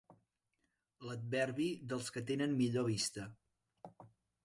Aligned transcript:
L'adverbi 1.09 1.69
dels 1.93 2.11
que 2.17 2.25
tenen 2.33 2.59
millor 2.65 2.91
vista. 2.91 3.31